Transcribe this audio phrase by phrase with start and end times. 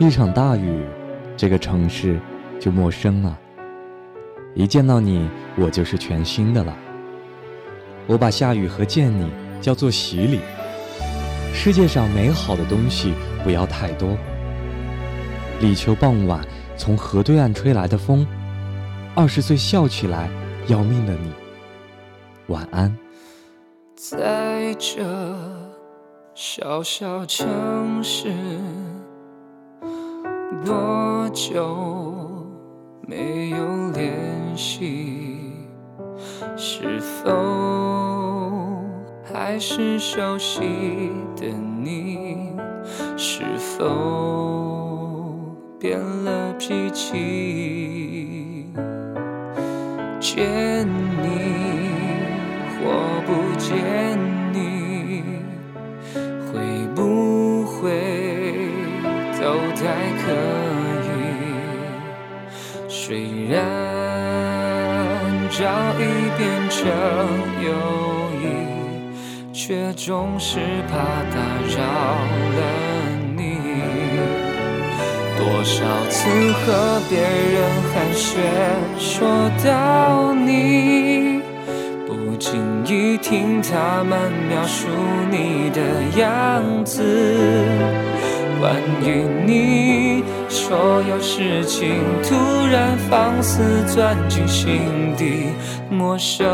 [0.00, 0.82] 一场大雨，
[1.36, 2.18] 这个城市
[2.58, 3.38] 就陌生了。
[4.54, 5.28] 一见到你，
[5.58, 6.74] 我就是全新的了。
[8.06, 10.40] 我把下雨和见你叫做洗礼。
[11.52, 13.12] 世界上美好的东西
[13.44, 14.16] 不要太多。
[15.60, 16.42] 立秋傍晚，
[16.78, 18.26] 从河对岸吹来的风，
[19.14, 20.30] 二十岁笑起来
[20.66, 21.30] 要命的你，
[22.46, 22.96] 晚安。
[23.94, 25.36] 在这
[26.34, 28.32] 小小城市。
[30.64, 32.46] 多久
[33.06, 35.38] 没有联系？
[36.56, 37.30] 是否
[39.24, 40.60] 还是熟悉
[41.36, 41.46] 的
[41.82, 42.52] 你？
[43.16, 43.86] 是否
[45.78, 48.66] 变了脾气？
[50.20, 50.86] 见
[51.22, 51.26] 你
[52.76, 54.09] 或不见
[63.10, 63.58] 虽然
[65.50, 65.66] 早
[65.98, 66.00] 已
[66.38, 66.86] 变成
[67.60, 67.68] 友
[68.38, 70.94] 谊，却总是怕
[71.34, 71.36] 打
[71.66, 71.82] 扰
[72.54, 72.60] 了
[73.36, 73.58] 你。
[75.36, 77.58] 多少次和别人
[77.92, 78.28] 寒暄
[78.96, 81.42] 说到你，
[82.06, 84.86] 不经意听他们描述
[85.32, 85.80] 你的
[86.16, 87.02] 样子。
[88.60, 90.22] 关于你，
[90.70, 92.36] 所有事情突
[92.70, 95.46] 然放肆钻进心底，
[95.90, 96.46] 陌生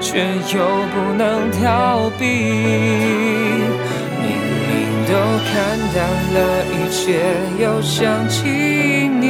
[0.00, 0.64] 却又
[0.94, 2.24] 不能逃避。
[4.22, 4.24] 明
[4.64, 5.12] 明都
[5.44, 5.52] 看
[5.94, 6.00] 淡
[6.32, 7.20] 了一切，
[7.62, 9.26] 又想起你，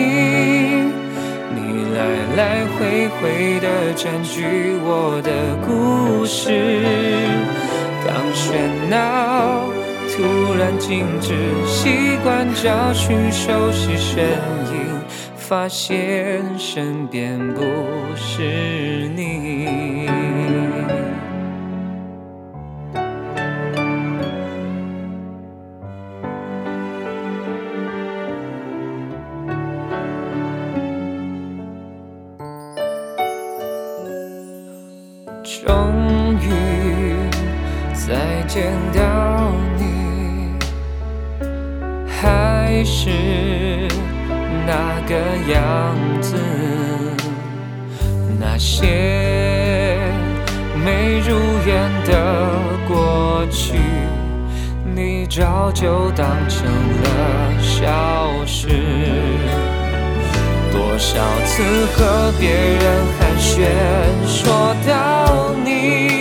[1.52, 1.58] 你
[1.92, 1.98] 来
[2.36, 2.40] 来
[2.78, 2.78] 回
[3.20, 5.32] 回的占据我的
[5.66, 6.46] 故事，
[8.06, 9.89] 当喧闹。
[10.20, 11.32] 突然静止，
[11.66, 14.22] 习惯找寻熟悉身
[14.70, 15.00] 影，
[15.34, 17.62] 发现身边不
[18.14, 20.06] 是你。
[35.42, 37.14] 终于
[37.94, 39.00] 再见到
[42.80, 43.10] 还是
[44.66, 45.14] 那个
[45.52, 46.34] 样子，
[48.38, 49.98] 那些
[50.82, 51.36] 没如
[51.66, 52.48] 愿的
[52.88, 53.74] 过去，
[54.96, 56.64] 你早就当成
[57.02, 58.68] 了小事。
[60.72, 61.62] 多少次
[61.92, 63.68] 和别人寒暄
[64.26, 66.19] 说到你，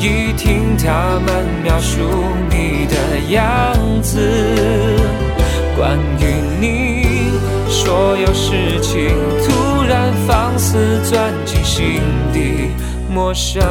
[0.00, 2.00] 意听他们描述
[2.48, 2.94] 你的
[3.30, 3.76] 样。
[4.02, 4.18] 子，
[5.76, 6.24] 关于
[6.58, 7.30] 你，
[7.68, 9.10] 所有事情
[9.44, 12.00] 突然放肆钻进心
[12.32, 12.70] 底，
[13.12, 13.62] 陌生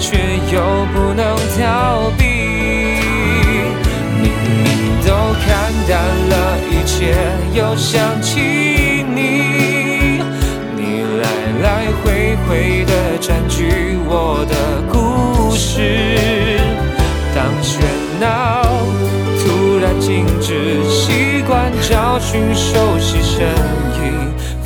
[0.00, 0.18] 却
[0.52, 0.60] 又
[0.92, 2.24] 不能逃避。
[4.20, 4.32] 明
[4.64, 4.68] 明
[5.06, 5.08] 都
[5.46, 5.96] 看淡
[6.28, 7.14] 了一切，
[7.54, 8.79] 又想起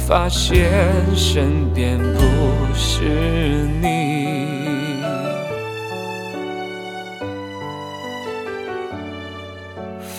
[0.07, 0.71] 发现
[1.17, 2.21] 身边不
[2.75, 5.01] 是你，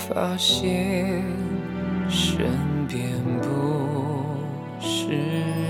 [0.09, 1.23] 发现
[2.09, 2.47] 身
[2.87, 3.11] 边
[3.41, 3.47] 不
[4.79, 5.64] 是。